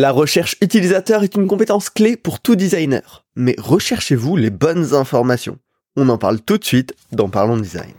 [0.00, 3.24] La recherche utilisateur est une compétence clé pour tout designer.
[3.34, 5.58] Mais recherchez-vous les bonnes informations
[5.96, 7.90] On en parle tout de suite dans Parlons Design.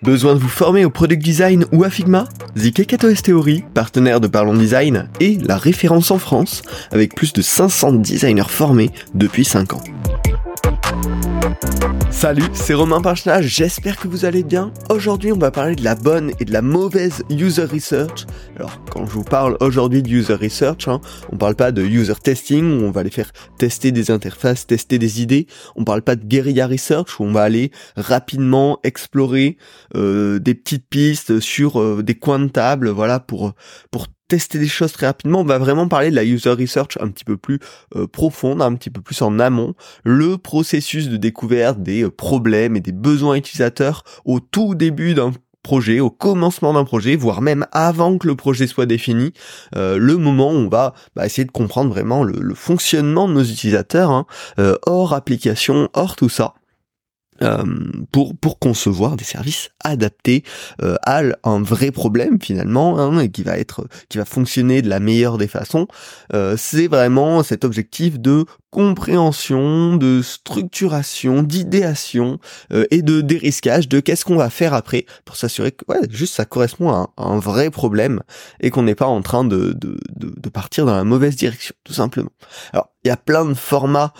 [0.00, 2.28] Besoin de vous former au product design ou à Figma?
[2.54, 6.62] Kekato Theory, partenaire de Parlons Design, est la référence en France
[6.92, 9.82] avec plus de 500 designers formés depuis 5 ans.
[12.10, 14.72] Salut, c'est Romain Pinchna, j'espère que vous allez bien.
[14.90, 18.26] Aujourd'hui, on va parler de la bonne et de la mauvaise user research.
[18.56, 22.14] Alors, quand je vous parle aujourd'hui de user research, hein, on parle pas de user
[22.20, 25.46] testing, où on va aller faire tester des interfaces, tester des idées.
[25.76, 29.56] On parle pas de guerilla research, où on va aller rapidement explorer
[29.94, 33.52] euh, des petites pistes sur euh, des coins de table, voilà, pour,
[33.90, 37.08] pour tester des choses très rapidement, on va vraiment parler de la user research un
[37.08, 37.58] petit peu plus
[37.96, 42.76] euh, profonde, un petit peu plus en amont, le processus de découverte des euh, problèmes
[42.76, 45.32] et des besoins utilisateurs au tout début d'un
[45.62, 49.32] projet, au commencement d'un projet, voire même avant que le projet soit défini,
[49.74, 53.44] euh, le moment où on va bah, essayer de comprendre vraiment le, fonctionnement de nos
[53.44, 54.26] utilisateurs, hein,
[54.86, 56.54] hors application, hors tout ça.
[57.42, 57.64] Euh,
[58.10, 60.42] pour pour concevoir des services adaptés
[60.82, 64.88] euh, à un vrai problème finalement hein, et qui va être qui va fonctionner de
[64.88, 65.86] la meilleure des façons.
[66.34, 72.38] Euh, c'est vraiment cet objectif de compréhension de structuration d'idéation
[72.90, 76.44] et de dérisquage de qu'est-ce qu'on va faire après pour s'assurer que ouais, juste ça
[76.44, 78.20] correspond à un, vrai problème
[78.60, 81.74] et qu'on n'est pas en train de, de, de, de, partir dans la mauvaise direction
[81.84, 82.30] tout simplement.
[82.74, 84.12] Alors il y a plein de formats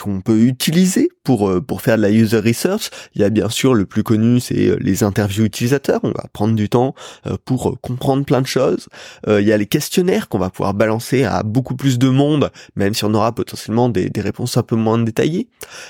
[0.00, 2.90] qu'on peut utiliser pour euh, pour faire de la user research.
[3.14, 6.00] Il y a bien sûr le plus connu, c'est euh, les interviews utilisateurs.
[6.02, 6.94] On va prendre du temps
[7.26, 8.88] euh, pour comprendre plein de choses.
[9.26, 12.94] Il y a les questionnaires qu'on va pouvoir balancer à beaucoup plus de monde, même
[12.94, 15.48] si on aura potentiellement des, des réponses un peu moins détaillées.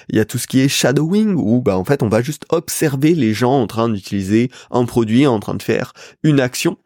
[0.09, 2.45] Il y a tout ce qui est shadowing, où bah en fait on va juste
[2.51, 6.79] observer les gens en train d'utiliser un produit, en train de faire une action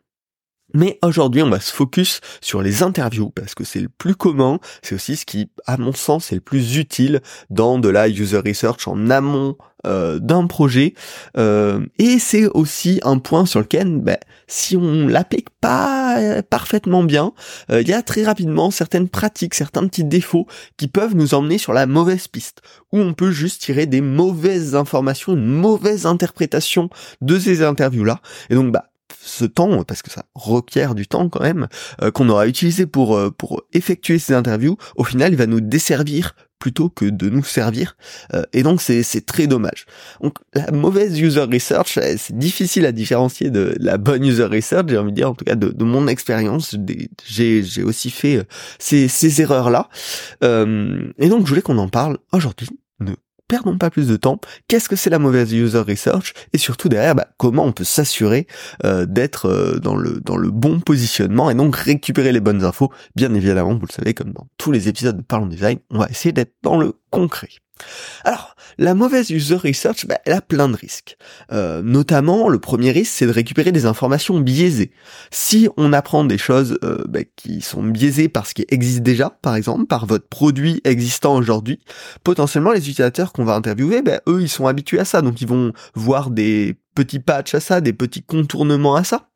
[0.74, 4.58] mais aujourd'hui, on va se focus sur les interviews parce que c'est le plus commun,
[4.82, 7.20] c'est aussi ce qui, à mon sens, est le plus utile
[7.50, 9.56] dans de la user research en amont
[9.86, 10.94] euh, d'un projet.
[11.36, 17.32] Euh, et c'est aussi un point sur lequel, ben, si on l'applique pas parfaitement bien,
[17.70, 21.58] euh, il y a très rapidement certaines pratiques, certains petits défauts qui peuvent nous emmener
[21.58, 22.60] sur la mauvaise piste,
[22.92, 26.90] où on peut juste tirer des mauvaises informations, une mauvaise interprétation
[27.20, 28.20] de ces interviews-là.
[28.50, 31.68] Et donc, bah, ce temps, parce que ça requiert du temps quand même,
[32.02, 35.60] euh, qu'on aura utilisé pour, euh, pour effectuer ces interviews, au final, il va nous
[35.60, 37.96] desservir plutôt que de nous servir.
[38.34, 39.86] Euh, et donc, c'est, très dommage.
[40.20, 44.98] Donc, la mauvaise user research, c'est difficile à différencier de la bonne user research, j'ai
[44.98, 46.76] envie de dire, en tout cas, de, de mon expérience.
[47.24, 48.44] J'ai, aussi fait
[48.80, 49.88] ces, ces erreurs-là.
[50.42, 52.68] et donc, je voulais qu'on en parle aujourd'hui
[53.48, 54.40] perdons pas plus de temps.
[54.68, 58.46] Qu'est-ce que c'est la mauvaise user research et surtout derrière, bah, comment on peut s'assurer
[58.84, 62.92] euh, d'être euh, dans le dans le bon positionnement et donc récupérer les bonnes infos.
[63.16, 66.08] Bien évidemment, vous le savez, comme dans tous les épisodes de Parlons Design, on va
[66.08, 67.48] essayer d'être dans le concret.
[68.24, 71.16] Alors, la mauvaise user research, bah, elle a plein de risques.
[71.52, 74.92] Euh, notamment, le premier risque, c'est de récupérer des informations biaisées.
[75.30, 79.30] Si on apprend des choses euh, bah, qui sont biaisées par ce qui existe déjà,
[79.42, 81.80] par exemple, par votre produit existant aujourd'hui,
[82.24, 85.48] potentiellement les utilisateurs qu'on va interviewer, bah, eux, ils sont habitués à ça, donc ils
[85.48, 89.28] vont voir des petits patchs à ça, des petits contournements à ça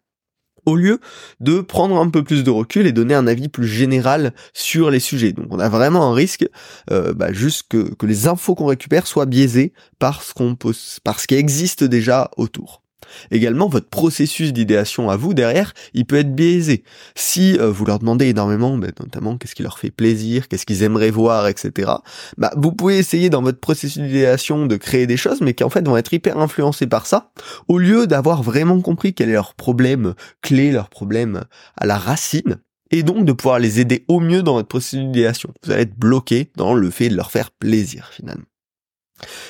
[0.66, 1.00] au lieu
[1.40, 5.00] de prendre un peu plus de recul et donner un avis plus général sur les
[5.00, 5.32] sujets.
[5.32, 6.46] Donc on a vraiment un risque
[6.90, 10.56] euh, bah, juste que, les infos qu'on récupère soient biaisées par ce, qu'on
[11.04, 12.81] par ce qui existe déjà autour.
[13.30, 16.84] Également, votre processus d'idéation à vous derrière, il peut être biaisé.
[17.14, 20.82] Si euh, vous leur demandez énormément, bah, notamment qu'est-ce qui leur fait plaisir, qu'est-ce qu'ils
[20.82, 21.92] aimeraient voir, etc.
[22.38, 25.70] Bah, vous pouvez essayer dans votre processus d'idéation de créer des choses, mais qui en
[25.70, 27.32] fait vont être hyper influencés par ça,
[27.68, 31.42] au lieu d'avoir vraiment compris quel est leur problème clé, leur problème
[31.76, 32.58] à la racine,
[32.90, 35.52] et donc de pouvoir les aider au mieux dans votre processus d'idéation.
[35.64, 38.44] Vous allez être bloqué dans le fait de leur faire plaisir finalement.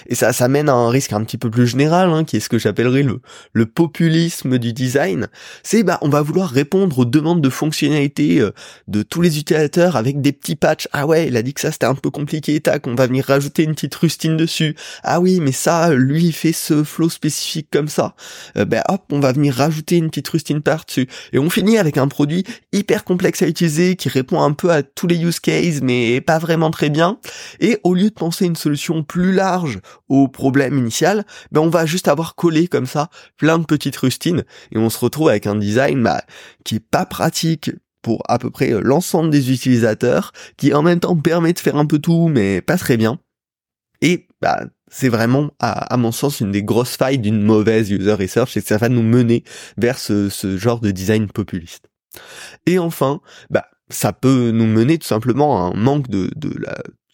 [0.07, 2.41] Et ça, ça mène à un risque un petit peu plus général, hein, qui est
[2.41, 5.29] ce que j'appellerais le, populisme du design.
[5.63, 8.51] C'est bah on va vouloir répondre aux demandes de fonctionnalité euh,
[8.89, 10.89] de tous les utilisateurs avec des petits patchs.
[10.93, 13.25] Ah ouais, il a dit que ça c'était un peu compliqué, tac, on va venir
[13.25, 14.75] rajouter une petite rustine dessus.
[15.03, 18.15] Ah oui, mais ça, lui il fait ce flow spécifique comme ça.
[18.57, 21.09] Euh, bah hop, on va venir rajouter une petite rustine par-dessus.
[21.33, 24.83] Et on finit avec un produit hyper complexe à utiliser, qui répond un peu à
[24.83, 27.19] tous les use cases, mais pas vraiment très bien.
[27.61, 29.52] Et au lieu de penser une solution plus large,
[30.09, 34.45] au problème initial, ben on va juste avoir collé comme ça plein de petites rustines
[34.73, 36.23] et on se retrouve avec un design bah,
[36.65, 37.71] qui est pas pratique
[38.03, 41.87] pour à peu près l'ensemble des utilisateurs, qui en même temps permet de faire un
[41.87, 43.19] peu tout mais pas très bien.
[44.01, 48.59] Et bah c'est vraiment, à, mon sens, une des grosses failles d'une mauvaise user research,
[48.59, 49.43] et ça va nous mener
[49.79, 50.29] vers ce,
[50.59, 51.89] genre de design populiste.
[52.67, 56.31] Et enfin, bah, ça peut nous mener tout simplement à un manque de,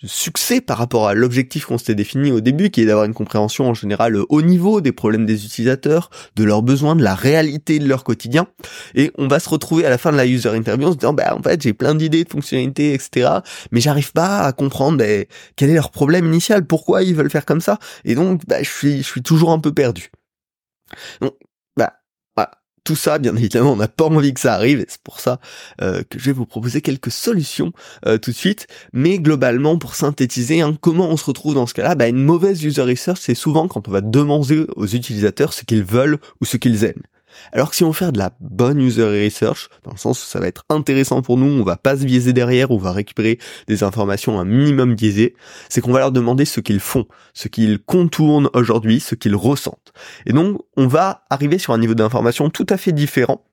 [0.04, 3.68] succès par rapport à l'objectif qu'on s'était défini au début, qui est d'avoir une compréhension
[3.68, 7.88] en général haut niveau des problèmes des utilisateurs, de leurs besoins, de la réalité de
[7.88, 8.46] leur quotidien.
[8.94, 11.12] Et on va se retrouver à la fin de la user interview en se disant,
[11.12, 13.30] bah en fait j'ai plein d'idées, de fonctionnalités, etc.
[13.72, 15.24] Mais j'arrive pas à comprendre bah,
[15.56, 17.78] quel est leur problème initial, pourquoi ils veulent faire comme ça.
[18.04, 20.10] Et donc bah, je suis je suis toujours un peu perdu.
[21.20, 21.34] Donc
[22.88, 25.40] tout ça, bien évidemment, on n'a pas envie que ça arrive, et c'est pour ça
[25.82, 27.72] euh, que je vais vous proposer quelques solutions
[28.06, 28.66] euh, tout de suite.
[28.94, 31.96] Mais globalement, pour synthétiser, hein, comment on se retrouve dans ce cas-là?
[31.96, 35.84] Bah, Une mauvaise user research, c'est souvent quand on va demander aux utilisateurs ce qu'ils
[35.84, 37.02] veulent ou ce qu'ils aiment.
[37.52, 40.40] Alors que si on fait de la bonne user research, dans le sens où ça
[40.40, 43.82] va être intéressant pour nous, on va pas se biaiser derrière, on va récupérer des
[43.82, 45.34] informations un minimum biaisées,
[45.68, 49.92] c'est qu'on va leur demander ce qu'ils font, ce qu'ils contournent aujourd'hui, ce qu'ils ressentent.
[50.26, 53.44] Et donc, on va arriver sur un niveau d'information tout à fait différent,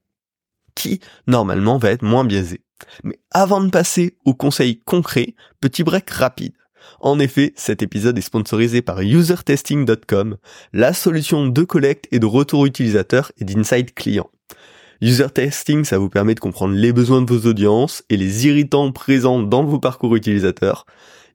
[0.76, 2.62] qui, normalement, va être moins biaisé.
[3.04, 6.54] Mais avant de passer au conseil concret, petit break rapide.
[7.00, 10.38] En effet, cet épisode est sponsorisé par usertesting.com,
[10.74, 14.30] la solution de collecte et de retour utilisateur et d'insight client.
[15.02, 18.92] User testing, ça vous permet de comprendre les besoins de vos audiences et les irritants
[18.92, 20.86] présents dans vos parcours utilisateurs.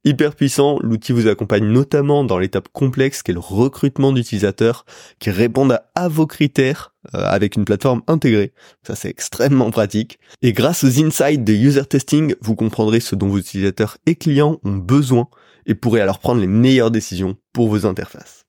[0.02, 4.86] Hyper puissant, l'outil vous accompagne notamment dans l'étape complexe qu'est le recrutement d'utilisateurs
[5.18, 8.54] qui répondent à, vos critères euh, avec une plateforme intégrée.
[8.82, 10.18] Ça c'est extrêmement pratique.
[10.40, 14.58] Et grâce aux insights de user testing, vous comprendrez ce dont vos utilisateurs et clients
[14.64, 15.28] ont besoin
[15.66, 18.46] et pourrez alors prendre les meilleures décisions pour vos interfaces.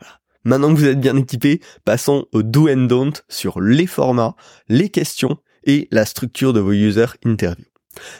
[0.00, 0.20] Voilà.
[0.44, 4.36] Maintenant que vous êtes bien équipé, passons au do and don't sur les formats,
[4.68, 7.73] les questions et la structure de vos user interviews.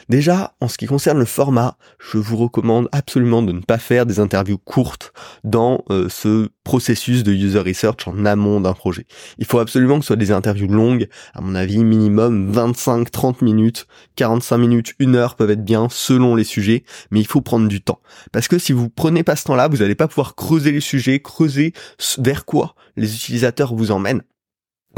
[0.09, 4.05] Déjà, en ce qui concerne le format, je vous recommande absolument de ne pas faire
[4.05, 5.13] des interviews courtes
[5.43, 9.05] dans euh, ce processus de user research en amont d'un projet.
[9.37, 13.87] Il faut absolument que ce soit des interviews longues, à mon avis minimum 25-30 minutes,
[14.15, 17.81] 45 minutes, 1 heure peuvent être bien selon les sujets, mais il faut prendre du
[17.81, 17.99] temps.
[18.31, 21.19] Parce que si vous prenez pas ce temps-là, vous n'allez pas pouvoir creuser les sujets,
[21.19, 21.73] creuser
[22.17, 24.23] vers quoi les utilisateurs vous emmènent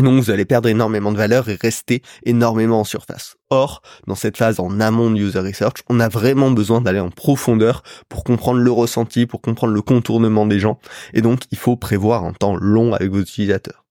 [0.03, 3.35] donc vous allez perdre énormément de valeur et rester énormément en surface.
[3.49, 7.09] Or, dans cette phase en amont de user research, on a vraiment besoin d'aller en
[7.09, 10.79] profondeur pour comprendre le ressenti, pour comprendre le contournement des gens.
[11.13, 13.85] Et donc, il faut prévoir un temps long avec vos utilisateurs.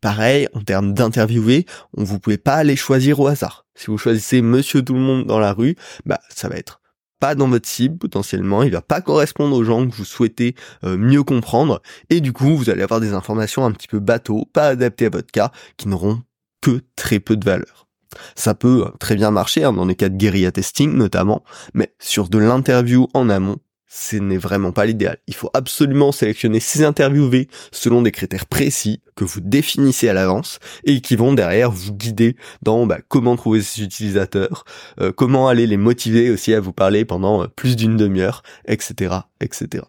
[0.00, 1.66] Pareil, en termes d'interviewer,
[1.96, 3.66] on vous pouvez pas aller choisir au hasard.
[3.74, 6.81] Si vous choisissez monsieur tout le monde dans la rue, bah, ça va être
[7.22, 10.96] pas dans votre cible potentiellement, il va pas correspondre aux gens que vous souhaitez euh,
[10.96, 11.80] mieux comprendre,
[12.10, 15.10] et du coup vous allez avoir des informations un petit peu bateau, pas adaptées à
[15.10, 16.20] votre cas, qui n'auront
[16.62, 17.86] que très peu de valeur.
[18.34, 21.94] Ça peut euh, très bien marcher hein, dans les cas de guérilla testing notamment, mais
[22.00, 23.58] sur de l'interview en amont,
[23.94, 25.18] ce n'est vraiment pas l'idéal.
[25.26, 30.60] Il faut absolument sélectionner ces interviewés selon des critères précis que vous définissez à l'avance
[30.84, 34.64] et qui vont derrière vous guider dans bah, comment trouver ces utilisateurs,
[34.98, 39.14] euh, comment aller les motiver aussi à vous parler pendant euh, plus d'une demi-heure, etc.,
[39.40, 39.84] etc.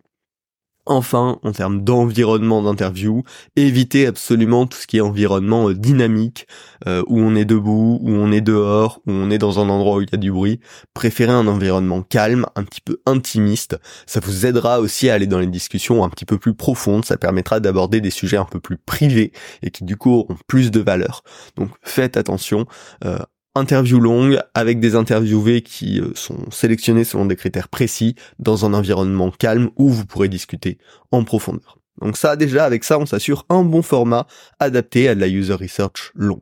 [0.86, 3.24] Enfin, en termes d'environnement d'interview,
[3.56, 6.46] évitez absolument tout ce qui est environnement euh, dynamique,
[6.88, 9.96] euh, où on est debout, où on est dehors, où on est dans un endroit
[9.96, 10.60] où il y a du bruit.
[10.94, 13.80] Préférez un environnement calme, un petit peu intimiste.
[14.06, 17.06] Ça vous aidera aussi à aller dans les discussions un petit peu plus profondes.
[17.06, 19.32] Ça permettra d'aborder des sujets un peu plus privés
[19.62, 21.24] et qui du coup auront plus de valeur.
[21.56, 22.66] Donc faites attention.
[23.06, 23.20] Euh,
[23.56, 28.74] interview longue avec des interviewés qui euh, sont sélectionnés selon des critères précis dans un
[28.74, 30.78] environnement calme où vous pourrez discuter
[31.12, 31.78] en profondeur.
[32.02, 34.26] Donc ça déjà avec ça on s'assure un bon format
[34.60, 36.42] adapté à de la user research longue.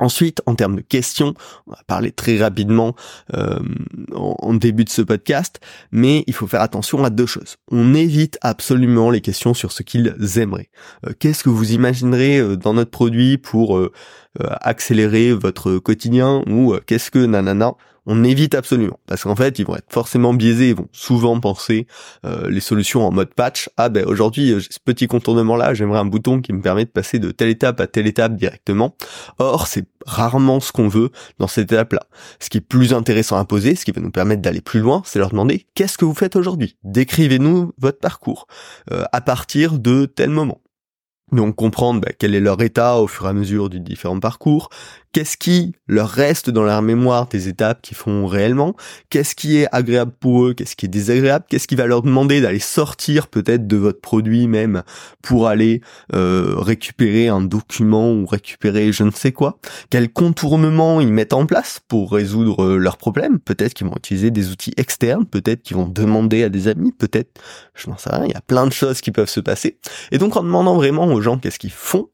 [0.00, 1.34] Ensuite, en termes de questions,
[1.66, 2.96] on va parler très rapidement
[3.34, 3.58] euh,
[4.14, 5.60] en, début de ce podcast,
[5.92, 7.56] mais il faut faire attention à deux choses.
[7.70, 10.70] On évite absolument les questions sur ce qu'ils aimeraient.
[11.06, 13.78] Euh, qu'est-ce que vous imaginerez euh, dans notre produit pour
[14.38, 17.74] accélérer votre quotidien ou qu'est-ce que nanana
[18.06, 21.86] on évite absolument parce qu'en fait ils vont être forcément biaisés, ils vont souvent penser
[22.24, 23.68] euh, les solutions en mode patch.
[23.76, 26.84] Ah ben aujourd'hui euh, j'ai ce petit contournement là, j'aimerais un bouton qui me permet
[26.84, 28.96] de passer de telle étape à telle étape directement.
[29.38, 32.02] Or c'est rarement ce qu'on veut dans cette étape là.
[32.40, 35.02] Ce qui est plus intéressant à poser, ce qui va nous permettre d'aller plus loin,
[35.04, 36.76] c'est leur demander qu'est-ce que vous faites aujourd'hui?
[36.84, 38.46] Décrivez-nous votre parcours
[38.90, 40.60] euh, à partir de tel moment
[41.32, 44.68] Donc comprendre bah, quel est leur état au fur et à mesure du différent parcours,
[45.12, 48.76] qu'est-ce qui leur reste dans leur mémoire des étapes qu'ils font réellement,
[49.08, 52.40] qu'est-ce qui est agréable pour eux, qu'est-ce qui est désagréable, qu'est-ce qui va leur demander
[52.40, 54.82] d'aller sortir peut-être de votre produit même
[55.22, 55.80] pour aller
[56.14, 59.58] euh, récupérer un document ou récupérer je ne sais quoi,
[59.90, 64.30] quel contournement ils mettent en place pour résoudre euh, leurs problèmes, peut-être qu'ils vont utiliser
[64.30, 67.40] des outils externes, peut-être qu'ils vont demander à des amis, peut-être,
[67.74, 69.78] je n'en sais rien, il y a plein de choses qui peuvent se passer.
[70.12, 72.08] Et donc en demandant vraiment aux gens qu'est-ce qu'ils font,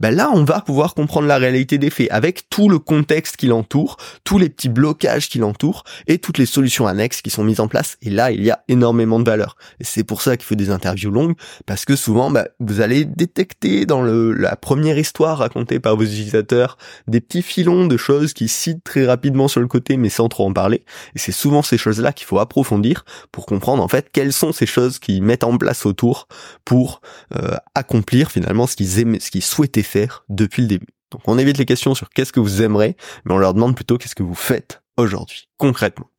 [0.00, 3.46] ben là on va pouvoir comprendre la réalité des faits avec tout le contexte qui
[3.46, 7.60] l'entoure, tous les petits blocages qui l'entourent et toutes les solutions annexes qui sont mises
[7.60, 7.96] en place.
[8.02, 9.56] Et là il y a énormément de valeur.
[9.80, 11.34] Et c'est pour ça qu'il faut des interviews longues
[11.66, 16.04] parce que souvent bah, vous allez détecter dans le, la première histoire racontée par vos
[16.04, 20.28] utilisateurs des petits filons de choses qui citent très rapidement sur le côté mais sans
[20.28, 20.84] trop en parler.
[21.14, 24.66] Et c'est souvent ces choses-là qu'il faut approfondir pour comprendre en fait quelles sont ces
[24.66, 26.28] choses qu'ils mettent en place autour
[26.64, 27.00] pour
[27.36, 30.88] euh, accomplir finalement ce qu'ils aimaient, ce qu'ils souhaitaient faire depuis le début.
[31.10, 33.98] Donc on évite les questions sur qu'est-ce que vous aimeriez, mais on leur demande plutôt
[33.98, 36.10] qu'est-ce que vous faites aujourd'hui, concrètement.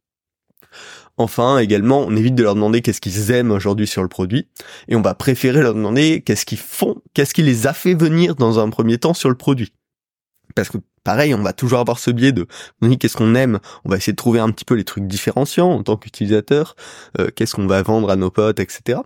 [1.17, 4.47] Enfin, également, on évite de leur demander qu'est-ce qu'ils aiment aujourd'hui sur le produit,
[4.87, 8.35] et on va préférer leur demander qu'est-ce qu'ils font, qu'est-ce qui les a fait venir
[8.35, 9.73] dans un premier temps sur le produit.
[10.59, 12.45] Parce que pareil, on va toujours avoir ce biais de
[12.99, 15.83] qu'est-ce qu'on aime, on va essayer de trouver un petit peu les trucs différenciants en
[15.83, 16.75] tant qu'utilisateur,
[17.17, 18.99] euh, qu'est-ce qu'on va vendre à nos potes, etc.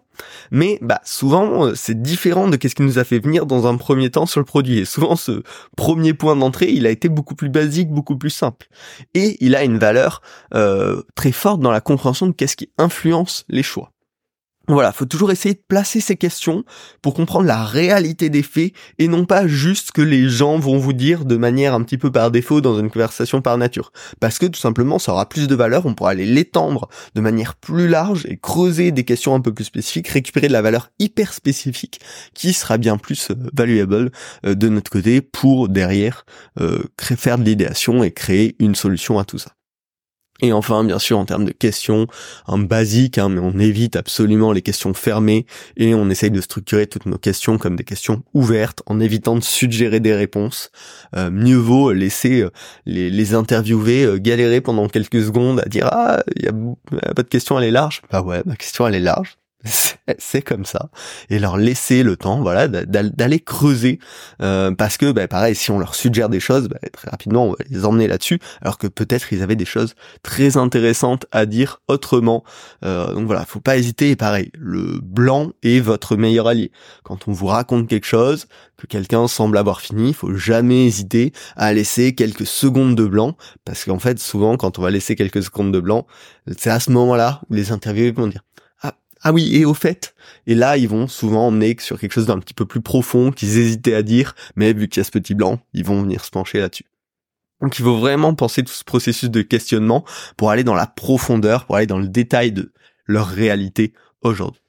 [0.49, 3.77] Mais bah souvent euh, c'est différent de qu'est-ce qui nous a fait venir dans un
[3.77, 4.79] premier temps sur le produit.
[4.79, 5.43] Et souvent ce
[5.77, 8.67] premier point d'entrée, il a été beaucoup plus basique, beaucoup plus simple.
[9.13, 10.23] Et il a une valeur
[10.55, 13.92] euh, très forte dans la compréhension de qu'est-ce qui influence les choix.
[14.69, 16.63] Voilà, faut toujours essayer de placer ces questions
[17.01, 20.77] pour comprendre la réalité des faits et non pas juste ce que les gens vont
[20.77, 23.91] vous dire de manière un petit peu par défaut dans une conversation par nature.
[24.21, 27.55] Parce que tout simplement, ça aura plus de valeur, on pourra aller l'étendre de manière
[27.55, 31.33] plus large et creuser des questions un peu plus spécifiques, récupérer de la valeur hyper
[31.33, 31.99] spécifique
[32.33, 34.11] qui sera bien plus euh, valuable
[34.45, 36.25] euh, de notre côté pour derrière
[36.61, 39.51] euh, faire de l'idéation et créer une solution à tout ça.
[40.41, 42.07] Et enfin, bien sûr, en termes de questions,
[42.47, 45.45] un basique, hein, mais on évite absolument les questions fermées
[45.77, 49.43] et on essaye de structurer toutes nos questions comme des questions ouvertes en évitant de
[49.43, 50.71] suggérer des réponses.
[51.15, 52.49] Euh, mieux vaut laisser euh,
[52.85, 57.23] les, les interviewés euh, galérer pendant quelques secondes à dire ah il y a pas
[57.23, 58.01] de question elle est large.
[58.11, 59.37] Bah ouais, ma question elle est large
[60.19, 60.89] c'est comme ça.
[61.29, 63.99] Et leur laisser le temps voilà d'aller creuser.
[64.41, 67.49] Euh, parce que bah, pareil si on leur suggère des choses bah, très rapidement on
[67.51, 68.39] va les emmener là-dessus.
[68.61, 72.43] Alors que peut-être ils avaient des choses très intéressantes à dire autrement.
[72.83, 74.11] Euh, donc voilà faut pas hésiter.
[74.11, 76.71] Et pareil le blanc est votre meilleur allié.
[77.03, 81.71] Quand on vous raconte quelque chose que quelqu'un semble avoir fini faut jamais hésiter à
[81.73, 83.37] laisser quelques secondes de blanc.
[83.63, 86.05] Parce qu'en fait souvent quand on va laisser quelques secondes de blanc
[86.57, 88.41] c'est à ce moment-là où les interviewés vont dire
[89.23, 90.15] ah oui, et au fait,
[90.47, 93.57] et là ils vont souvent emmener sur quelque chose d'un petit peu plus profond qu'ils
[93.57, 96.29] hésitaient à dire, mais vu qu'il y a ce petit blanc, ils vont venir se
[96.29, 96.85] pencher là-dessus.
[97.61, 100.03] Donc il faut vraiment penser tout ce processus de questionnement
[100.35, 102.73] pour aller dans la profondeur, pour aller dans le détail de
[103.05, 104.61] leur réalité aujourd'hui.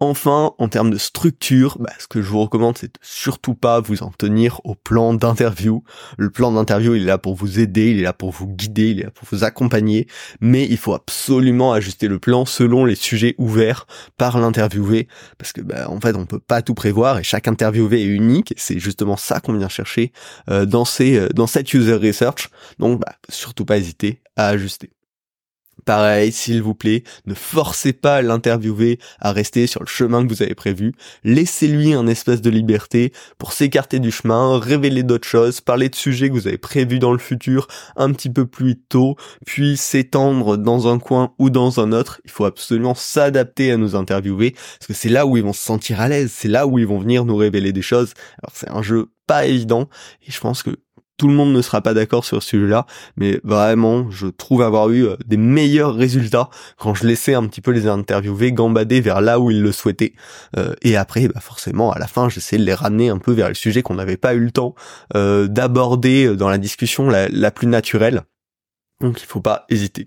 [0.00, 3.80] Enfin, en termes de structure, bah, ce que je vous recommande, c'est de surtout pas
[3.80, 5.82] vous en tenir au plan d'interview.
[6.16, 8.90] Le plan d'interview, il est là pour vous aider, il est là pour vous guider,
[8.90, 10.06] il est là pour vous accompagner,
[10.40, 15.62] mais il faut absolument ajuster le plan selon les sujets ouverts par l'interviewé, parce que
[15.62, 18.54] bah, en fait, on peut pas tout prévoir et chaque interviewé est unique.
[18.56, 20.12] C'est justement ça qu'on vient chercher
[20.48, 22.50] euh, dans euh, dans cette user research.
[22.78, 24.90] Donc, bah, surtout pas hésiter à ajuster.
[25.88, 30.42] Pareil, s'il vous plaît, ne forcez pas l'interviewé à rester sur le chemin que vous
[30.42, 30.92] avez prévu.
[31.24, 36.28] Laissez-lui un espace de liberté pour s'écarter du chemin, révéler d'autres choses, parler de sujets
[36.28, 39.16] que vous avez prévus dans le futur un petit peu plus tôt,
[39.46, 42.20] puis s'étendre dans un coin ou dans un autre.
[42.26, 45.64] Il faut absolument s'adapter à nos interviewés, parce que c'est là où ils vont se
[45.64, 48.12] sentir à l'aise, c'est là où ils vont venir nous révéler des choses.
[48.42, 49.88] Alors c'est un jeu pas évident,
[50.26, 50.76] et je pense que
[51.18, 52.86] tout le monde ne sera pas d'accord sur ce sujet-là,
[53.16, 57.60] mais vraiment, je trouve avoir eu euh, des meilleurs résultats quand je laissais un petit
[57.60, 60.14] peu les interviewés gambader vers là où ils le souhaitaient.
[60.56, 63.48] Euh, et après, bah forcément, à la fin, j'essaie de les ramener un peu vers
[63.48, 64.74] le sujet qu'on n'avait pas eu le temps
[65.16, 68.22] euh, d'aborder dans la discussion la, la, plus naturelle.
[69.00, 70.06] Donc, il faut pas hésiter.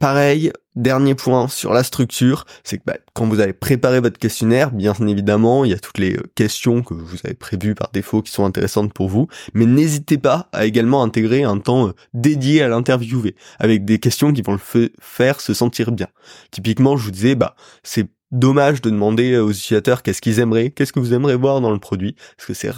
[0.00, 4.72] Pareil, dernier point sur la structure, c'est que bah, quand vous allez préparer votre questionnaire,
[4.72, 8.20] bien évidemment, il y a toutes les euh, questions que vous avez prévues par défaut
[8.20, 12.62] qui sont intéressantes pour vous, mais n'hésitez pas à également intégrer un temps euh, dédié
[12.62, 16.08] à l'interviewer, avec des questions qui vont le faire se sentir bien.
[16.50, 20.92] Typiquement, je vous disais, bah, c'est dommage de demander aux utilisateurs qu'est-ce qu'ils aimeraient, qu'est-ce
[20.92, 22.70] que vous aimeriez voir dans le produit, parce que c'est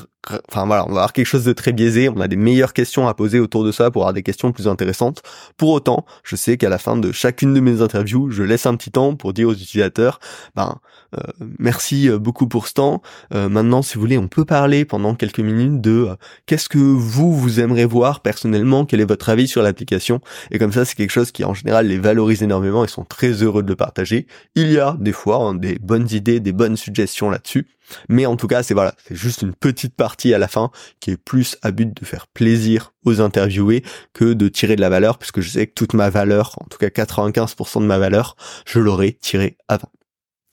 [0.49, 3.08] enfin voilà, on va avoir quelque chose de très biaisé, on a des meilleures questions
[3.08, 5.23] à poser autour de ça pour avoir des questions plus intéressantes.
[5.56, 8.76] Pour autant, je sais qu'à la fin de chacune de mes interviews, je laisse un
[8.76, 10.20] petit temps pour dire aux utilisateurs,
[10.54, 10.78] ben
[11.14, 11.20] euh,
[11.58, 13.02] merci euh, beaucoup pour ce temps.
[13.35, 16.08] Euh, maintenant, si vous voulez, on peut parler pendant quelques minutes de
[16.47, 20.20] qu'est-ce que vous vous aimeriez voir personnellement, quel est votre avis sur l'application?
[20.50, 22.85] Et comme ça, c'est quelque chose qui en général les valorise énormément.
[22.85, 24.26] Ils sont très heureux de le partager.
[24.54, 27.66] Il y a des fois hein, des bonnes idées, des bonnes suggestions là-dessus.
[28.09, 31.11] Mais en tout cas, c'est voilà, c'est juste une petite partie à la fin qui
[31.11, 35.18] est plus à but de faire plaisir aux interviewés que de tirer de la valeur,
[35.18, 38.78] puisque je sais que toute ma valeur, en tout cas 95% de ma valeur, je
[38.78, 39.90] l'aurais tiré avant.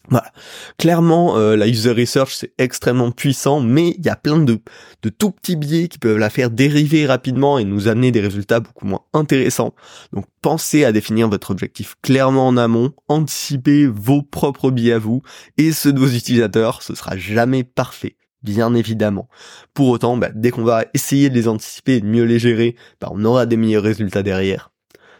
[0.09, 0.31] Voilà.
[0.77, 4.59] Clairement, euh, la user research c'est extrêmement puissant, mais il y a plein de,
[5.01, 8.59] de tout petits biais qui peuvent la faire dériver rapidement et nous amener des résultats
[8.59, 9.74] beaucoup moins intéressants.
[10.13, 15.21] Donc pensez à définir votre objectif clairement en amont, anticipez vos propres biais à vous
[15.57, 16.83] et ceux de vos utilisateurs.
[16.83, 18.15] Ce sera jamais parfait.
[18.43, 19.27] Bien évidemment.
[19.74, 22.75] Pour autant, bah, dès qu'on va essayer de les anticiper et de mieux les gérer,
[23.01, 24.71] bah, on aura des meilleurs résultats derrière.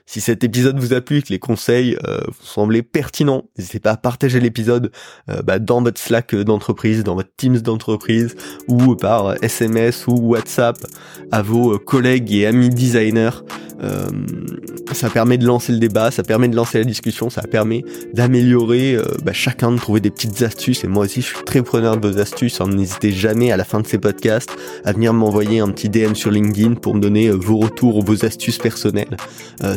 [0.08, 3.80] Si cet épisode vous a plu et que les conseils euh, vous semblaient pertinents, n'hésitez
[3.80, 4.92] pas à partager l'épisode
[5.32, 8.36] euh, bah, dans votre Slack d'entreprise, dans votre Teams d'entreprise
[8.68, 10.78] ou par SMS ou WhatsApp
[11.32, 13.42] à vos collègues et amis designers.
[13.82, 14.06] Euh,
[14.94, 17.84] ça permet de lancer le débat, ça permet de lancer la discussion, ça permet
[18.14, 20.84] d'améliorer bah, chacun, de trouver des petites astuces.
[20.84, 22.62] Et moi aussi, je suis très preneur de vos astuces.
[22.62, 22.68] Hein.
[22.68, 24.52] N'hésitez jamais à la fin de ces podcasts
[24.86, 28.24] à venir m'envoyer un petit DM sur LinkedIn pour me donner vos retours ou vos
[28.24, 29.18] astuces personnelles.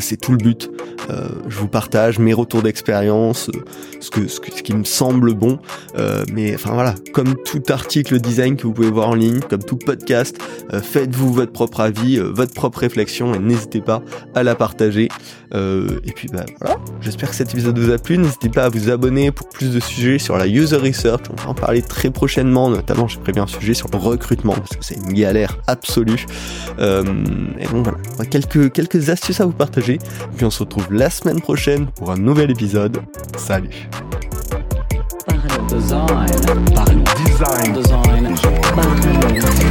[0.01, 0.71] c'est tout le but.
[1.11, 3.61] Euh, je vous partage mes retours d'expérience, euh,
[4.01, 5.59] ce, que, ce, qui me semble bon.
[5.97, 9.63] Euh, mais enfin voilà, comme tout article design que vous pouvez voir en ligne, comme
[9.63, 10.37] tout podcast,
[10.71, 14.03] faites-vous votre propre avis, votre propre réflexion et n'hésitez pas
[14.35, 15.09] à la partager.
[15.55, 18.19] et puis bah voilà, j'espère que cet épisode vous a plu.
[18.19, 21.23] N'hésitez pas à vous abonner pour plus de sujets sur la user research.
[21.31, 24.77] On va en parler très prochainement, notamment j'ai prévu un sujet sur le recrutement parce
[24.77, 26.27] que c'est une galère absolue.
[26.79, 27.99] et donc voilà,
[28.31, 29.99] quelques, quelques astuces à vous partager.
[30.37, 32.99] Puis on se retrouve la semaine prochaine pour un nouvel épisode.
[33.37, 33.89] Salut.
[35.27, 38.35] Parlons design, parlons design, design,
[38.75, 39.69] parlons design.